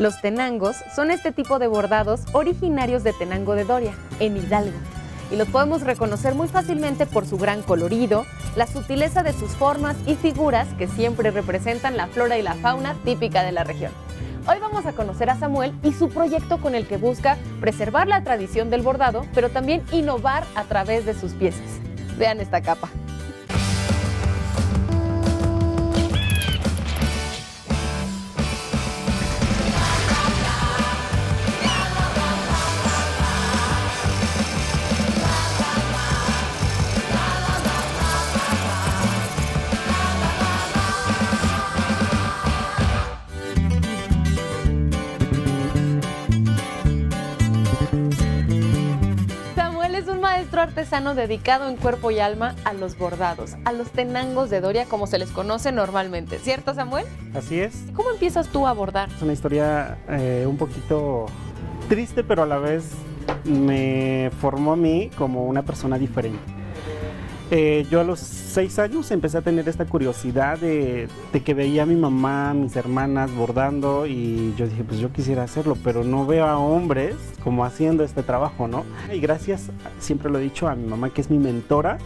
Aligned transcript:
Los 0.00 0.18
tenangos 0.22 0.76
son 0.96 1.10
este 1.10 1.30
tipo 1.30 1.58
de 1.58 1.66
bordados 1.66 2.22
originarios 2.32 3.04
de 3.04 3.12
Tenango 3.12 3.54
de 3.54 3.64
Doria, 3.64 3.92
en 4.18 4.34
Hidalgo. 4.34 4.78
Y 5.30 5.36
los 5.36 5.46
podemos 5.48 5.82
reconocer 5.82 6.34
muy 6.34 6.48
fácilmente 6.48 7.04
por 7.04 7.26
su 7.26 7.36
gran 7.36 7.60
colorido, 7.60 8.24
la 8.56 8.66
sutileza 8.66 9.22
de 9.22 9.34
sus 9.34 9.50
formas 9.50 9.98
y 10.06 10.14
figuras 10.14 10.66
que 10.78 10.88
siempre 10.88 11.30
representan 11.30 11.98
la 11.98 12.06
flora 12.06 12.38
y 12.38 12.42
la 12.42 12.54
fauna 12.54 12.96
típica 13.04 13.42
de 13.42 13.52
la 13.52 13.62
región. 13.62 13.92
Hoy 14.48 14.56
vamos 14.58 14.86
a 14.86 14.94
conocer 14.94 15.28
a 15.28 15.38
Samuel 15.38 15.74
y 15.82 15.92
su 15.92 16.08
proyecto 16.08 16.62
con 16.62 16.74
el 16.74 16.86
que 16.86 16.96
busca 16.96 17.36
preservar 17.60 18.08
la 18.08 18.24
tradición 18.24 18.70
del 18.70 18.80
bordado, 18.80 19.26
pero 19.34 19.50
también 19.50 19.82
innovar 19.92 20.44
a 20.54 20.64
través 20.64 21.04
de 21.04 21.12
sus 21.12 21.32
piezas. 21.32 21.78
Vean 22.16 22.40
esta 22.40 22.62
capa. 22.62 22.88
Artesano 50.60 51.14
dedicado 51.14 51.68
en 51.68 51.76
cuerpo 51.76 52.10
y 52.10 52.20
alma 52.20 52.54
a 52.64 52.72
los 52.72 52.96
bordados, 52.96 53.56
a 53.64 53.72
los 53.72 53.90
tenangos 53.90 54.50
de 54.50 54.60
Doria 54.60 54.86
como 54.86 55.06
se 55.06 55.18
les 55.18 55.30
conoce 55.30 55.72
normalmente, 55.72 56.38
¿cierto 56.38 56.74
Samuel? 56.74 57.06
Así 57.34 57.60
es. 57.60 57.84
¿Cómo 57.94 58.10
empiezas 58.10 58.48
tú 58.48 58.66
a 58.66 58.72
bordar? 58.72 59.08
Es 59.10 59.22
una 59.22 59.32
historia 59.32 59.98
eh, 60.08 60.44
un 60.48 60.56
poquito 60.56 61.26
triste, 61.88 62.22
pero 62.24 62.42
a 62.42 62.46
la 62.46 62.58
vez 62.58 62.92
me 63.44 64.30
formó 64.40 64.72
a 64.72 64.76
mí 64.76 65.10
como 65.16 65.46
una 65.46 65.62
persona 65.62 65.98
diferente. 65.98 66.59
Eh, 67.52 67.84
yo 67.90 68.00
a 68.00 68.04
los 68.04 68.20
seis 68.20 68.78
años 68.78 69.10
empecé 69.10 69.38
a 69.38 69.42
tener 69.42 69.68
esta 69.68 69.84
curiosidad 69.84 70.58
de, 70.58 71.08
que 71.44 71.54
veía 71.54 71.82
a 71.82 71.86
mi 71.86 71.96
mamá, 71.96 72.54
mis 72.54 72.76
hermanas 72.76 73.34
bordando 73.34 74.06
y 74.06 74.54
yo 74.56 74.68
dije, 74.68 74.84
pues 74.84 75.00
yo 75.00 75.12
quisiera 75.12 75.42
hacerlo, 75.42 75.76
pero 75.82 76.04
no 76.04 76.26
veo 76.26 76.46
a 76.46 76.58
hombres 76.58 77.16
como 77.42 77.64
haciendo 77.64 78.04
este 78.04 78.22
trabajo, 78.22 78.68
¿no? 78.68 78.84
Y 79.12 79.18
gracias, 79.18 79.70
siempre 79.98 80.30
lo 80.30 80.38
he 80.38 80.42
dicho, 80.42 80.68
a 80.68 80.76
mi 80.76 80.86
mamá 80.86 81.10
que 81.10 81.22
es 81.22 81.30
mi 81.30 81.38
mentora, 81.38 81.98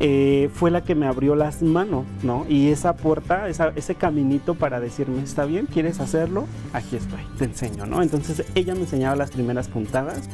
eh, 0.00 0.48
fue 0.54 0.70
la 0.70 0.82
que 0.82 0.94
me 0.94 1.06
abrió 1.06 1.34
las 1.36 1.60
manos, 1.62 2.04
¿no? 2.22 2.46
Y 2.48 2.70
esa 2.70 2.96
puerta, 2.96 3.48
ese 3.48 3.94
caminito 3.96 4.54
para 4.54 4.80
decirme, 4.80 5.22
está 5.22 5.44
bien, 5.44 5.66
¿quieres 5.66 6.00
hacerlo? 6.00 6.46
Aquí 6.72 6.96
estoy, 6.96 7.20
te 7.36 7.44
enseño, 7.44 7.84
¿no? 7.84 8.00
Entonces 8.00 8.44
ella 8.54 8.74
me 8.74 8.80
enseñaba 8.80 9.14
las 9.14 9.30
primeras 9.30 9.68
puntadas. 9.68 10.28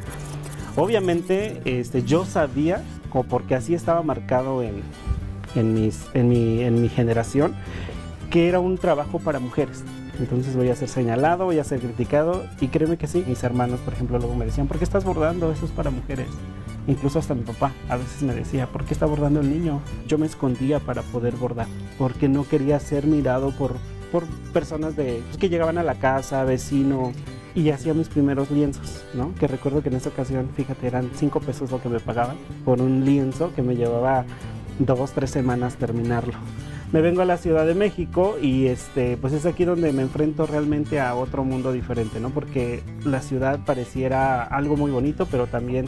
Obviamente 0.76 1.60
este, 1.64 2.02
yo 2.02 2.24
sabía, 2.24 2.82
porque 3.22 3.54
así 3.54 3.74
estaba 3.74 4.02
marcado 4.02 4.62
en, 4.62 4.82
en, 5.54 5.74
mis, 5.74 6.06
en, 6.14 6.28
mi, 6.28 6.62
en 6.62 6.80
mi 6.80 6.88
generación, 6.88 7.54
que 8.30 8.48
era 8.48 8.60
un 8.60 8.78
trabajo 8.78 9.18
para 9.18 9.38
mujeres. 9.38 9.84
Entonces 10.18 10.56
voy 10.56 10.68
a 10.68 10.76
ser 10.76 10.88
señalado, 10.88 11.46
voy 11.46 11.58
a 11.58 11.64
ser 11.64 11.80
criticado 11.80 12.44
y 12.60 12.68
créeme 12.68 12.96
que 12.96 13.06
sí. 13.06 13.24
Mis 13.26 13.42
hermanos, 13.44 13.80
por 13.80 13.94
ejemplo, 13.94 14.18
luego 14.18 14.34
me 14.34 14.44
decían, 14.44 14.66
¿por 14.66 14.78
qué 14.78 14.84
estás 14.84 15.04
bordando? 15.04 15.52
Eso 15.52 15.66
es 15.66 15.70
para 15.70 15.90
mujeres. 15.90 16.28
Incluso 16.86 17.18
hasta 17.18 17.34
mi 17.34 17.42
papá 17.42 17.72
a 17.88 17.96
veces 17.96 18.22
me 18.22 18.34
decía, 18.34 18.66
¿por 18.66 18.84
qué 18.84 18.92
está 18.92 19.06
bordando 19.06 19.40
el 19.40 19.50
niño? 19.50 19.80
Yo 20.08 20.18
me 20.18 20.26
escondía 20.26 20.80
para 20.80 21.02
poder 21.02 21.36
bordar, 21.36 21.66
porque 21.98 22.28
no 22.28 22.46
quería 22.46 22.80
ser 22.80 23.06
mirado 23.06 23.52
por, 23.52 23.76
por 24.10 24.24
personas 24.52 24.96
de, 24.96 25.22
pues, 25.26 25.38
que 25.38 25.48
llegaban 25.48 25.78
a 25.78 25.82
la 25.82 25.94
casa, 25.94 26.44
vecinos, 26.44 27.14
y 27.54 27.70
hacía 27.70 27.94
mis 27.94 28.08
primeros 28.08 28.50
lienzos, 28.50 29.04
¿no? 29.14 29.34
Que 29.34 29.46
recuerdo 29.46 29.82
que 29.82 29.88
en 29.88 29.96
esa 29.96 30.08
ocasión, 30.08 30.48
fíjate, 30.54 30.86
eran 30.86 31.10
cinco 31.14 31.40
pesos 31.40 31.70
lo 31.70 31.80
que 31.82 31.88
me 31.88 32.00
pagaban 32.00 32.36
por 32.64 32.80
un 32.80 33.04
lienzo 33.04 33.52
que 33.54 33.62
me 33.62 33.76
llevaba 33.76 34.24
dos, 34.78 35.12
tres 35.12 35.30
semanas 35.30 35.76
terminarlo. 35.76 36.34
Me 36.92 37.00
vengo 37.00 37.22
a 37.22 37.24
la 37.24 37.38
Ciudad 37.38 37.66
de 37.66 37.74
México 37.74 38.36
y 38.40 38.66
este, 38.66 39.16
pues 39.16 39.32
es 39.32 39.46
aquí 39.46 39.64
donde 39.64 39.92
me 39.92 40.02
enfrento 40.02 40.46
realmente 40.46 41.00
a 41.00 41.14
otro 41.14 41.42
mundo 41.42 41.72
diferente, 41.72 42.20
¿no? 42.20 42.30
Porque 42.30 42.82
la 43.04 43.22
ciudad 43.22 43.60
pareciera 43.64 44.42
algo 44.42 44.76
muy 44.76 44.90
bonito, 44.90 45.26
pero 45.30 45.46
también 45.46 45.86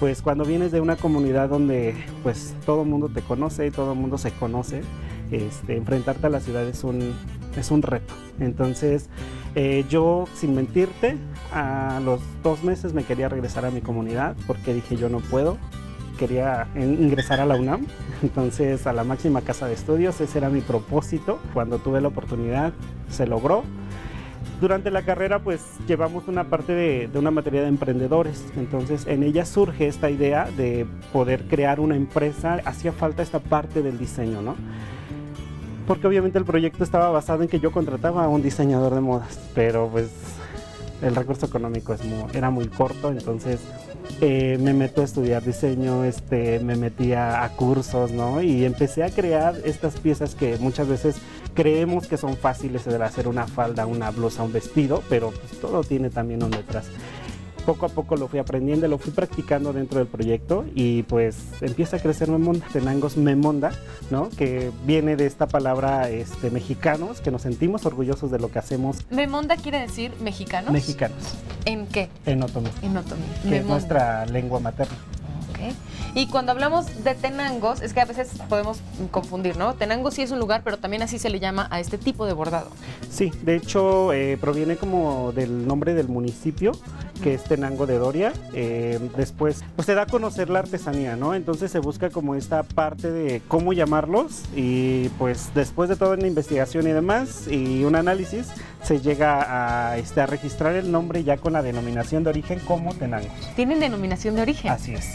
pues 0.00 0.20
cuando 0.20 0.44
vienes 0.44 0.72
de 0.72 0.80
una 0.80 0.96
comunidad 0.96 1.48
donde 1.48 1.94
pues 2.24 2.56
todo 2.66 2.82
el 2.82 2.88
mundo 2.88 3.08
te 3.08 3.22
conoce 3.22 3.68
y 3.68 3.70
todo 3.70 3.92
el 3.92 3.98
mundo 4.00 4.18
se 4.18 4.32
conoce, 4.32 4.82
este, 5.30 5.76
enfrentarte 5.76 6.26
a 6.26 6.30
la 6.30 6.40
ciudad 6.40 6.66
es 6.66 6.82
un, 6.82 7.12
es 7.56 7.70
un 7.70 7.82
reto. 7.82 8.12
Entonces 8.40 9.08
eh, 9.54 9.84
yo, 9.88 10.24
sin 10.34 10.54
mentirte, 10.54 11.18
a 11.52 12.00
los 12.04 12.20
dos 12.42 12.64
meses 12.64 12.94
me 12.94 13.04
quería 13.04 13.28
regresar 13.28 13.66
a 13.66 13.70
mi 13.70 13.82
comunidad 13.82 14.34
porque 14.46 14.72
dije 14.72 14.96
yo 14.96 15.10
no 15.10 15.20
puedo, 15.20 15.58
quería 16.18 16.68
ingresar 16.74 17.40
a 17.40 17.44
la 17.44 17.56
UNAM, 17.56 17.86
entonces 18.22 18.86
a 18.86 18.92
la 18.92 19.04
máxima 19.04 19.42
casa 19.42 19.66
de 19.66 19.74
estudios, 19.74 20.20
ese 20.20 20.38
era 20.38 20.48
mi 20.48 20.60
propósito. 20.60 21.38
Cuando 21.52 21.78
tuve 21.78 22.00
la 22.00 22.08
oportunidad 22.08 22.72
se 23.10 23.26
logró. 23.26 23.62
Durante 24.60 24.90
la 24.90 25.02
carrera 25.02 25.40
pues 25.40 25.60
llevamos 25.86 26.28
una 26.28 26.44
parte 26.44 26.72
de, 26.72 27.08
de 27.08 27.18
una 27.18 27.30
materia 27.30 27.62
de 27.62 27.68
emprendedores, 27.68 28.44
entonces 28.56 29.06
en 29.06 29.22
ella 29.22 29.44
surge 29.44 29.88
esta 29.88 30.08
idea 30.08 30.48
de 30.56 30.86
poder 31.12 31.44
crear 31.48 31.80
una 31.80 31.96
empresa, 31.96 32.60
hacía 32.64 32.92
falta 32.92 33.22
esta 33.22 33.40
parte 33.40 33.82
del 33.82 33.98
diseño, 33.98 34.40
¿no? 34.40 34.54
Porque 35.92 36.06
obviamente 36.06 36.38
el 36.38 36.46
proyecto 36.46 36.84
estaba 36.84 37.10
basado 37.10 37.42
en 37.42 37.50
que 37.50 37.60
yo 37.60 37.70
contrataba 37.70 38.24
a 38.24 38.28
un 38.28 38.40
diseñador 38.40 38.94
de 38.94 39.02
modas, 39.02 39.38
pero 39.54 39.90
pues 39.92 40.08
el 41.02 41.14
recurso 41.14 41.44
económico 41.44 41.94
era 42.32 42.48
muy 42.48 42.66
corto, 42.68 43.10
entonces 43.10 43.60
eh, 44.22 44.56
me 44.58 44.72
meto 44.72 45.02
a 45.02 45.04
estudiar 45.04 45.44
diseño, 45.44 46.02
este, 46.04 46.60
me 46.60 46.76
metí 46.76 47.12
a, 47.12 47.44
a 47.44 47.50
cursos, 47.50 48.10
¿no? 48.10 48.40
Y 48.40 48.64
empecé 48.64 49.04
a 49.04 49.10
crear 49.10 49.54
estas 49.66 50.00
piezas 50.00 50.34
que 50.34 50.56
muchas 50.56 50.88
veces 50.88 51.16
creemos 51.52 52.06
que 52.06 52.16
son 52.16 52.38
fáciles 52.38 52.86
de 52.86 52.96
hacer 53.04 53.28
una 53.28 53.46
falda, 53.46 53.84
una 53.84 54.10
blusa, 54.12 54.42
un 54.42 54.52
vestido, 54.54 55.02
pero 55.10 55.30
pues, 55.30 55.60
todo 55.60 55.84
tiene 55.84 56.08
también 56.08 56.42
un 56.42 56.52
detrás. 56.52 56.86
Poco 57.66 57.86
a 57.86 57.88
poco 57.88 58.16
lo 58.16 58.26
fui 58.28 58.40
aprendiendo, 58.40 58.88
lo 58.88 58.98
fui 58.98 59.12
practicando 59.12 59.72
dentro 59.72 59.98
del 59.98 60.08
proyecto 60.08 60.64
y 60.74 61.04
pues 61.04 61.36
empieza 61.60 61.96
a 61.96 62.00
crecer 62.00 62.28
Memonda, 62.28 62.66
Tenangos 62.72 63.16
Memonda, 63.16 63.70
¿no? 64.10 64.28
Que 64.30 64.70
viene 64.84 65.14
de 65.14 65.26
esta 65.26 65.46
palabra 65.46 66.08
este, 66.10 66.50
mexicanos, 66.50 67.20
que 67.20 67.30
nos 67.30 67.42
sentimos 67.42 67.86
orgullosos 67.86 68.30
de 68.32 68.38
lo 68.40 68.50
que 68.50 68.58
hacemos 68.58 68.98
Memonda 69.10 69.56
quiere 69.56 69.78
decir 69.80 70.12
mexicanos. 70.20 70.72
mexicanos 70.72 71.18
¿En 71.64 71.86
qué? 71.86 72.08
en 72.26 72.42
otomí, 72.42 72.68
En 72.82 72.96
otomí. 72.96 73.22
que 73.48 73.58
es 73.58 73.64
nuestra 73.66 74.26
lengua 74.26 74.58
materna. 74.58 74.96
Ok. 75.50 75.74
Y 76.14 76.26
cuando 76.26 76.52
hablamos 76.52 77.04
de 77.04 77.14
Tenangos, 77.14 77.80
es 77.82 77.92
que 77.94 78.00
a 78.00 78.04
veces 78.04 78.30
podemos 78.48 78.78
confundir, 79.10 79.56
¿no? 79.56 79.74
Tenangos 79.74 80.14
sí 80.14 80.22
es 80.22 80.30
un 80.30 80.38
lugar, 80.40 80.62
pero 80.64 80.78
también 80.78 81.02
así 81.02 81.18
se 81.18 81.30
le 81.30 81.40
llama 81.40 81.68
a 81.70 81.78
este 81.80 81.96
tipo 81.96 82.26
de 82.26 82.32
bordado. 82.32 82.68
Sí, 83.10 83.30
de 83.42 83.56
hecho 83.56 84.12
eh, 84.12 84.36
proviene 84.40 84.76
como 84.76 85.32
del 85.32 85.66
nombre 85.66 85.94
del 85.94 86.08
municipio, 86.08 86.72
que 87.22 87.34
es 87.34 87.44
Tenango 87.44 87.86
de 87.86 87.98
Doria. 87.98 88.32
Eh, 88.52 88.98
después, 89.16 89.64
pues 89.76 89.86
se 89.86 89.94
da 89.94 90.02
a 90.02 90.06
conocer 90.06 90.50
la 90.50 90.58
artesanía, 90.60 91.16
¿no? 91.16 91.34
Entonces 91.34 91.70
se 91.70 91.78
busca 91.78 92.10
como 92.10 92.34
esta 92.34 92.62
parte 92.62 93.10
de 93.10 93.40
cómo 93.48 93.72
llamarlos 93.72 94.42
y 94.54 95.08
pues 95.18 95.50
después 95.54 95.88
de 95.88 95.96
toda 95.96 96.16
una 96.16 96.26
investigación 96.26 96.86
y 96.86 96.92
demás 96.92 97.46
y 97.48 97.84
un 97.84 97.94
análisis, 97.94 98.48
se 98.82 99.00
llega 99.00 99.90
a, 99.90 99.98
este, 99.98 100.20
a 100.20 100.26
registrar 100.26 100.74
el 100.74 100.90
nombre 100.90 101.22
ya 101.24 101.36
con 101.36 101.52
la 101.52 101.62
denominación 101.62 102.24
de 102.24 102.30
origen 102.30 102.58
como 102.60 102.92
Tenango. 102.94 103.28
Tienen 103.54 103.80
denominación 103.80 104.34
de 104.34 104.42
origen. 104.42 104.70
Así 104.70 104.94
es. 104.94 105.06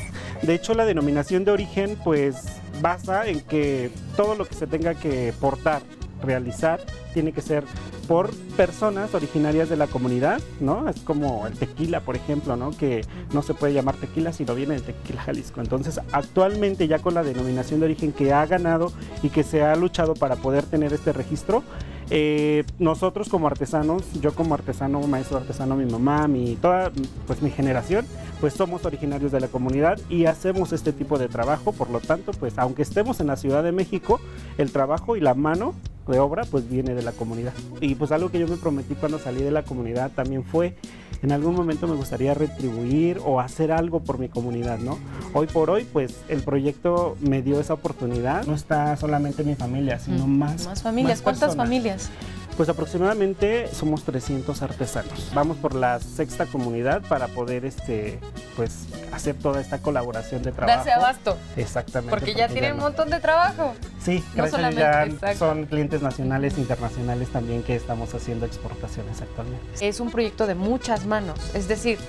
De 0.42 0.54
hecho, 0.54 0.74
la 0.74 0.86
denominación 0.86 1.44
de 1.44 1.52
origen, 1.52 1.98
pues, 2.04 2.46
basa 2.82 3.28
en 3.28 3.42
que 3.42 3.92
todo 4.16 4.36
lo 4.36 4.46
que 4.46 4.56
se 4.56 4.68
tenga 4.68 4.94
que 4.94 5.34
portar, 5.40 5.82
realizar, 6.24 6.80
tiene 7.14 7.32
que 7.32 7.42
ser 7.42 7.64
por 8.08 8.34
personas 8.56 9.14
originarias 9.14 9.70
de 9.70 9.76
la 9.76 9.88
comunidad, 9.88 10.42
¿no? 10.60 10.88
Es 10.90 11.02
como 11.02 11.46
el 11.46 11.54
tequila, 11.54 12.02
por 12.02 12.16
ejemplo, 12.16 12.56
¿no? 12.56 12.72
Que 12.72 13.06
no 13.34 13.42
se 13.42 13.54
puede 13.54 13.74
llamar 13.74 13.96
tequila 13.96 14.32
si 14.34 14.46
no 14.46 14.56
viene 14.56 14.76
de 14.76 14.82
Tequila, 14.82 15.22
Jalisco. 15.22 15.62
Entonces, 15.62 16.00
actualmente 16.12 16.88
ya 16.88 17.00
con 17.00 17.14
la 17.14 17.24
denominación 17.24 17.80
de 17.80 17.88
origen 17.88 18.14
que 18.14 18.34
ha 18.34 18.46
ganado 18.46 18.92
y 19.22 19.30
que 19.30 19.44
se 19.44 19.64
ha 19.64 19.76
luchado 19.76 20.14
para 20.14 20.38
poder 20.38 20.64
tener 20.64 20.94
este 20.94 21.12
registro, 21.12 21.64
eh, 22.10 22.64
nosotros 22.80 23.28
como 23.28 23.48
artesanos, 23.48 24.04
yo 24.22 24.34
como 24.34 24.54
artesano, 24.54 25.02
maestro 25.02 25.38
artesano, 25.38 25.76
mi 25.76 25.86
mamá, 25.86 26.28
mi 26.28 26.56
toda 26.56 26.92
pues 27.26 27.42
mi 27.42 27.50
generación, 27.50 28.06
pues 28.40 28.54
somos 28.54 28.86
originarios 28.86 29.34
de 29.34 29.42
la 29.42 29.48
comunidad 29.48 30.00
y 30.10 30.26
hacemos 30.26 30.72
este 30.72 30.94
tipo 30.94 31.20
de 31.20 31.28
trabajo, 31.28 31.74
por 31.74 31.90
lo 31.90 32.00
tanto, 32.00 32.32
pues 32.32 32.58
aunque 32.58 32.84
estemos 32.84 33.20
en 33.20 33.28
la 33.28 33.36
Ciudad 33.36 33.64
de 33.64 33.74
México, 33.74 34.22
el 34.58 34.72
trabajo 34.72 35.18
y 35.18 35.20
la 35.20 35.34
mano 35.34 35.74
de 36.12 36.20
obra 36.20 36.44
pues 36.50 36.70
viene 36.70 36.94
de 36.96 37.02
la 37.02 37.12
comunidad. 37.12 37.54
Y 37.82 37.96
pues 37.96 38.12
algo 38.12 38.30
que 38.30 38.40
yo 38.40 38.48
me 38.48 38.58
prometí 38.58 38.96
cuando 38.96 39.20
salí 39.20 39.42
de 39.44 39.52
la 39.52 39.64
comunidad 39.64 40.12
también 40.12 40.44
fue 40.44 40.76
en 41.24 41.32
algún 41.32 41.56
momento 41.56 41.88
me 41.88 41.96
gustaría 41.96 42.34
retribuir 42.36 43.20
o 43.26 43.40
hacer 43.40 43.72
algo 43.72 44.02
por 44.02 44.20
mi 44.20 44.30
comunidad, 44.30 44.78
¿no? 44.78 45.00
Hoy 45.34 45.48
por 45.48 45.72
hoy, 45.72 45.84
pues 45.92 46.14
el 46.30 46.42
proyecto 46.44 47.18
me 47.22 47.42
dio 47.42 47.60
esa 47.60 47.74
oportunidad. 47.74 48.46
No 48.46 48.54
está 48.54 48.96
solamente 48.98 49.44
mi 49.44 49.56
familia, 49.56 49.98
sino 49.98 50.28
Mm, 50.28 50.38
más. 50.38 50.66
Más 50.68 50.84
familias. 50.84 51.18
más 51.18 51.22
¿Cuántas 51.24 51.56
familias? 51.56 52.12
Pues 52.58 52.70
aproximadamente 52.70 53.70
somos 53.72 54.04
300 54.04 54.64
artesanos. 54.64 55.30
Vamos 55.36 55.58
por 55.58 55.76
la 55.76 56.00
sexta 56.00 56.48
comunidad 56.48 57.04
para 57.08 57.28
poder 57.28 57.66
este, 57.66 58.20
pues, 58.56 58.88
hacer 59.14 59.36
toda 59.36 59.62
esta 59.62 59.78
colaboración 59.78 60.42
de 60.42 60.52
trabajo. 60.52 60.78
Darse 60.78 60.92
abasto. 60.92 61.38
Exactamente. 61.56 62.10
Porque 62.10 62.34
ya 62.34 62.48
tienen 62.48 62.74
un 62.74 62.80
montón 62.80 63.12
de 63.12 63.20
trabajo. 63.20 63.76
Sí, 64.04 64.24
No 64.34 64.46
gracias 64.48 64.76
ya 64.76 65.04
exacto. 65.04 65.38
son 65.38 65.66
clientes 65.68 66.02
nacionales 66.02 66.58
e 66.58 66.62
internacionales 66.62 67.30
también 67.30 67.62
que 67.62 67.76
estamos 67.76 68.16
haciendo 68.16 68.48
exportaciones 68.48 69.22
actualmente. 69.22 69.88
Es 69.88 70.00
un 70.00 70.10
proyecto 70.10 70.48
de 70.48 70.56
muchas 70.56 71.06
manos. 71.06 71.38
Es 71.54 71.68
decir, 71.68 72.00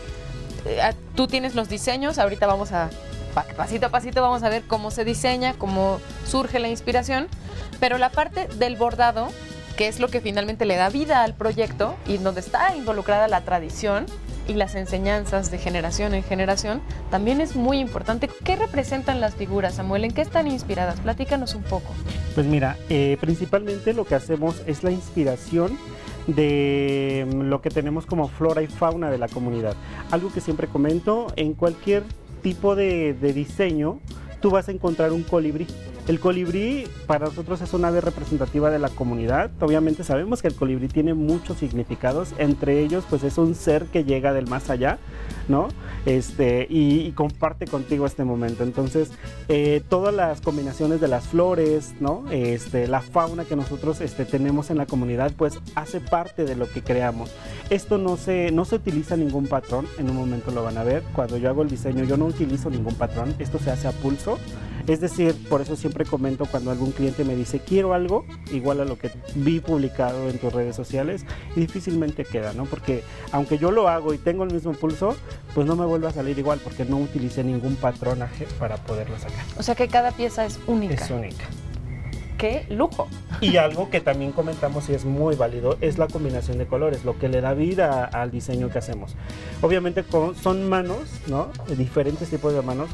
eh, 0.64 0.80
tú 1.14 1.26
tienes 1.26 1.54
los 1.56 1.68
diseños, 1.68 2.18
ahorita 2.18 2.46
vamos 2.46 2.72
a, 2.72 2.88
pa- 3.34 3.44
pasito 3.54 3.84
a 3.84 3.88
pasito 3.90 4.22
vamos 4.22 4.42
a 4.42 4.48
ver 4.48 4.62
cómo 4.66 4.90
se 4.90 5.04
diseña, 5.04 5.52
cómo 5.58 6.00
surge 6.26 6.58
la 6.58 6.68
inspiración, 6.68 7.28
pero 7.80 7.98
la 7.98 8.08
parte 8.08 8.48
del 8.56 8.76
bordado, 8.76 9.28
que 9.78 9.86
es 9.86 10.00
lo 10.00 10.08
que 10.08 10.20
finalmente 10.20 10.64
le 10.64 10.74
da 10.74 10.90
vida 10.90 11.22
al 11.22 11.34
proyecto 11.34 11.94
y 12.04 12.18
donde 12.18 12.40
está 12.40 12.74
involucrada 12.74 13.28
la 13.28 13.42
tradición 13.42 14.06
y 14.48 14.54
las 14.54 14.74
enseñanzas 14.74 15.52
de 15.52 15.58
generación 15.58 16.14
en 16.14 16.24
generación, 16.24 16.80
también 17.12 17.40
es 17.40 17.54
muy 17.54 17.78
importante. 17.78 18.28
¿Qué 18.42 18.56
representan 18.56 19.20
las 19.20 19.36
figuras, 19.36 19.74
Samuel? 19.74 20.02
¿En 20.02 20.10
qué 20.10 20.22
están 20.22 20.48
inspiradas? 20.48 20.98
Platícanos 20.98 21.54
un 21.54 21.62
poco. 21.62 21.94
Pues 22.34 22.44
mira, 22.46 22.76
eh, 22.88 23.18
principalmente 23.20 23.92
lo 23.92 24.04
que 24.04 24.16
hacemos 24.16 24.62
es 24.66 24.82
la 24.82 24.90
inspiración 24.90 25.78
de 26.26 27.28
mm, 27.30 27.42
lo 27.42 27.62
que 27.62 27.70
tenemos 27.70 28.04
como 28.04 28.26
flora 28.26 28.62
y 28.62 28.66
fauna 28.66 29.12
de 29.12 29.18
la 29.18 29.28
comunidad. 29.28 29.76
Algo 30.10 30.32
que 30.32 30.40
siempre 30.40 30.66
comento, 30.66 31.32
en 31.36 31.54
cualquier 31.54 32.02
tipo 32.42 32.74
de, 32.74 33.14
de 33.14 33.32
diseño, 33.32 34.00
tú 34.40 34.50
vas 34.50 34.68
a 34.68 34.72
encontrar 34.72 35.12
un 35.12 35.22
colibrí. 35.22 35.68
El 36.08 36.20
colibrí 36.20 36.88
para 37.06 37.26
nosotros 37.26 37.60
es 37.60 37.74
una 37.74 37.88
ave 37.88 38.00
representativa 38.00 38.70
de 38.70 38.78
la 38.78 38.88
comunidad. 38.88 39.50
Obviamente 39.60 40.04
sabemos 40.04 40.40
que 40.40 40.48
el 40.48 40.54
colibrí 40.54 40.88
tiene 40.88 41.12
muchos 41.12 41.58
significados, 41.58 42.30
entre 42.38 42.80
ellos 42.80 43.04
pues 43.10 43.24
es 43.24 43.36
un 43.36 43.54
ser 43.54 43.84
que 43.84 44.04
llega 44.04 44.32
del 44.32 44.46
más 44.46 44.70
allá, 44.70 44.98
¿no? 45.48 45.68
Este, 46.06 46.66
y, 46.70 47.00
y 47.00 47.12
comparte 47.12 47.66
contigo 47.66 48.06
este 48.06 48.24
momento. 48.24 48.62
Entonces, 48.62 49.10
eh, 49.50 49.82
todas 49.86 50.14
las 50.14 50.40
combinaciones 50.40 51.02
de 51.02 51.08
las 51.08 51.26
flores, 51.26 51.92
¿no? 52.00 52.24
Este, 52.30 52.86
la 52.86 53.02
fauna 53.02 53.44
que 53.44 53.54
nosotros 53.54 54.00
este, 54.00 54.24
tenemos 54.24 54.70
en 54.70 54.78
la 54.78 54.86
comunidad, 54.86 55.32
pues 55.36 55.58
hace 55.74 56.00
parte 56.00 56.46
de 56.46 56.56
lo 56.56 56.70
que 56.70 56.80
creamos. 56.80 57.30
Esto 57.68 57.98
no 57.98 58.16
se, 58.16 58.50
no 58.50 58.64
se 58.64 58.76
utiliza 58.76 59.14
ningún 59.18 59.46
patrón, 59.46 59.86
en 59.98 60.08
un 60.08 60.16
momento 60.16 60.52
lo 60.52 60.62
van 60.62 60.78
a 60.78 60.84
ver. 60.84 61.02
Cuando 61.14 61.36
yo 61.36 61.50
hago 61.50 61.60
el 61.60 61.68
diseño, 61.68 62.04
yo 62.04 62.16
no 62.16 62.24
utilizo 62.24 62.70
ningún 62.70 62.94
patrón, 62.94 63.34
esto 63.38 63.58
se 63.58 63.70
hace 63.70 63.88
a 63.88 63.92
pulso. 63.92 64.38
Es 64.88 65.00
decir, 65.00 65.34
por 65.48 65.60
eso 65.60 65.76
siempre 65.76 66.04
comento 66.06 66.46
cuando 66.46 66.70
algún 66.70 66.92
cliente 66.92 67.22
me 67.22 67.36
dice 67.36 67.60
quiero 67.60 67.92
algo 67.94 68.24
igual 68.50 68.80
a 68.80 68.84
lo 68.86 68.98
que 68.98 69.10
vi 69.34 69.60
publicado 69.60 70.28
en 70.30 70.38
tus 70.38 70.52
redes 70.52 70.74
sociales 70.74 71.24
y 71.54 71.60
difícilmente 71.60 72.24
queda, 72.24 72.54
¿no? 72.54 72.64
Porque 72.64 73.04
aunque 73.32 73.58
yo 73.58 73.70
lo 73.70 73.88
hago 73.88 74.14
y 74.14 74.18
tengo 74.18 74.44
el 74.44 74.52
mismo 74.52 74.72
pulso, 74.72 75.14
pues 75.54 75.66
no 75.66 75.76
me 75.76 75.84
vuelve 75.84 76.06
a 76.08 76.12
salir 76.12 76.38
igual 76.38 76.58
porque 76.64 76.84
no 76.86 76.96
utilicé 76.96 77.44
ningún 77.44 77.76
patronaje 77.76 78.46
para 78.58 78.76
poderlo 78.78 79.18
sacar. 79.18 79.44
O 79.58 79.62
sea 79.62 79.74
que 79.74 79.88
cada 79.88 80.10
pieza 80.12 80.46
es 80.46 80.58
única. 80.66 80.94
Es 80.94 81.10
única. 81.10 81.44
¡Qué 82.38 82.66
lujo! 82.70 83.08
Y 83.40 83.56
algo 83.56 83.90
que 83.90 84.00
también 84.00 84.30
comentamos 84.30 84.88
y 84.88 84.94
es 84.94 85.04
muy 85.04 85.34
válido 85.34 85.76
es 85.80 85.98
la 85.98 86.06
combinación 86.06 86.56
de 86.56 86.66
colores, 86.66 87.04
lo 87.04 87.18
que 87.18 87.28
le 87.28 87.40
da 87.40 87.52
vida 87.52 88.04
al 88.04 88.30
diseño 88.30 88.70
que 88.70 88.78
hacemos. 88.78 89.16
Obviamente 89.60 90.04
con- 90.04 90.36
son 90.36 90.68
manos, 90.68 90.98
¿no? 91.26 91.48
Diferentes 91.76 92.30
tipos 92.30 92.54
de 92.54 92.62
manos 92.62 92.88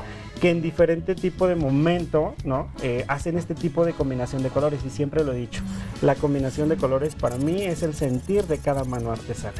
que 0.44 0.50
en 0.50 0.60
diferente 0.60 1.14
tipo 1.14 1.48
de 1.48 1.54
momento, 1.54 2.34
¿no? 2.44 2.68
Eh, 2.82 3.06
hacen 3.08 3.38
este 3.38 3.54
tipo 3.54 3.82
de 3.86 3.94
combinación 3.94 4.42
de 4.42 4.50
colores 4.50 4.80
y 4.84 4.90
siempre 4.90 5.24
lo 5.24 5.32
he 5.32 5.36
dicho. 5.36 5.62
La 6.02 6.16
combinación 6.16 6.68
de 6.68 6.76
colores 6.76 7.14
para 7.14 7.36
mí 7.38 7.62
es 7.62 7.82
el 7.82 7.94
sentir 7.94 8.44
de 8.44 8.58
cada 8.58 8.84
mano 8.84 9.10
artesana. 9.10 9.56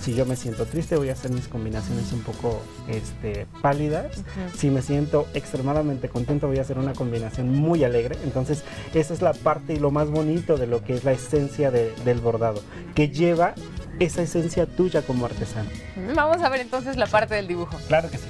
Si 0.00 0.16
yo 0.16 0.26
me 0.26 0.34
siento 0.34 0.66
triste 0.66 0.96
voy 0.96 1.10
a 1.10 1.12
hacer 1.12 1.30
mis 1.30 1.46
combinaciones 1.46 2.12
un 2.12 2.22
poco 2.22 2.60
este, 2.88 3.46
pálidas. 3.62 4.18
Ujú. 4.18 4.58
Si 4.58 4.68
me 4.68 4.82
siento 4.82 5.28
extremadamente 5.32 6.08
contento, 6.08 6.48
voy 6.48 6.58
a 6.58 6.62
hacer 6.62 6.76
una 6.80 6.92
combinación 6.94 7.48
muy 7.54 7.84
alegre. 7.84 8.16
Entonces, 8.24 8.64
esa 8.94 9.14
es 9.14 9.22
la 9.22 9.32
parte 9.32 9.74
y 9.74 9.78
lo 9.78 9.92
más 9.92 10.10
bonito 10.10 10.56
de 10.56 10.66
lo 10.66 10.82
que 10.82 10.94
es 10.94 11.04
la 11.04 11.12
esencia 11.12 11.70
de- 11.70 11.92
del 12.04 12.18
bordado, 12.18 12.60
que 12.96 13.10
lleva 13.10 13.54
esa 14.00 14.22
esencia 14.22 14.66
tuya 14.66 15.02
como 15.02 15.24
artesano. 15.26 15.70
Vamos 16.16 16.42
a 16.42 16.48
ver 16.48 16.62
entonces 16.62 16.96
la 16.96 17.06
parte 17.06 17.36
del 17.36 17.46
dibujo. 17.46 17.76
Claro 17.86 18.10
que 18.10 18.18
sí. 18.18 18.24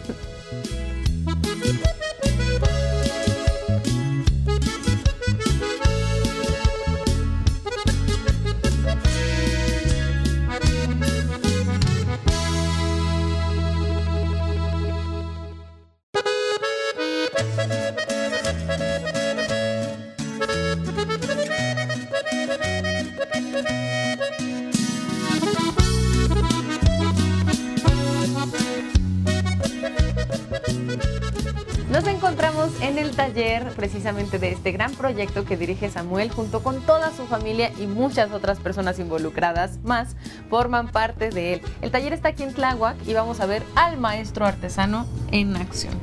Nos 31.91 32.06
encontramos 32.09 32.71
en 32.83 32.99
el 32.99 33.12
taller 33.17 33.71
precisamente 33.75 34.39
de 34.39 34.53
este 34.53 34.71
gran 34.71 34.93
proyecto 34.94 35.47
que 35.47 35.56
dirige 35.56 35.89
Samuel 35.89 36.31
junto 36.31 36.62
con 36.62 36.82
toda 36.82 37.11
su 37.11 37.27
familia 37.27 37.73
y 37.79 37.87
muchas 37.87 38.32
otras 38.32 38.59
personas 38.59 38.99
involucradas 38.99 39.79
más 39.82 40.15
forman 40.50 40.89
parte 40.89 41.31
de 41.31 41.55
él. 41.55 41.62
El 41.81 41.91
taller 41.91 42.12
está 42.12 42.29
aquí 42.29 42.43
en 42.43 42.53
Tláhuac 42.53 42.97
y 43.06 43.15
vamos 43.15 43.41
a 43.41 43.47
ver 43.47 43.62
al 43.77 43.97
maestro 43.97 44.44
artesano 44.44 45.06
en 45.32 45.56
acción. 45.56 45.94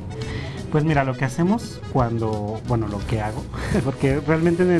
Pues 0.74 0.82
mira, 0.82 1.04
lo 1.04 1.14
que 1.16 1.24
hacemos 1.24 1.80
cuando, 1.92 2.60
bueno, 2.66 2.88
lo 2.88 2.98
que 3.06 3.20
hago, 3.20 3.44
porque 3.84 4.18
realmente 4.18 4.64
en, 4.64 4.72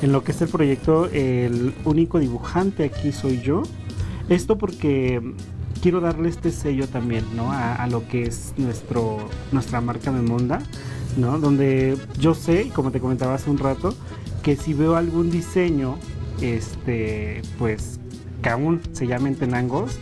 el, 0.00 0.10
lo 0.10 0.24
que 0.24 0.32
es 0.32 0.40
el 0.40 0.48
proyecto, 0.48 1.10
el 1.12 1.74
único 1.84 2.18
dibujante 2.18 2.84
aquí 2.84 3.12
soy 3.12 3.42
yo. 3.42 3.62
Esto 4.30 4.56
porque 4.56 5.34
quiero 5.82 6.00
darle 6.00 6.30
este 6.30 6.50
sello 6.50 6.88
también, 6.88 7.22
¿no? 7.36 7.52
A, 7.52 7.86
lo 7.88 8.08
que 8.08 8.22
es 8.22 8.54
nuestro, 8.56 9.28
nuestra 9.52 9.82
marca 9.82 10.10
Memonda, 10.10 10.60
¿no? 11.18 11.38
Donde 11.38 11.98
yo 12.18 12.32
sé, 12.32 12.70
como 12.74 12.90
te 12.90 13.00
comentaba 13.00 13.34
hace 13.34 13.50
un 13.50 13.58
rato, 13.58 13.94
que 14.42 14.56
si 14.56 14.72
veo 14.72 14.96
algún 14.96 15.30
diseño, 15.30 15.98
este, 16.40 17.42
pues, 17.58 18.00
que 18.40 18.48
aún 18.48 18.80
se 18.92 19.06
llama 19.06 19.28
en 19.28 19.34
Tenangos, 19.34 19.98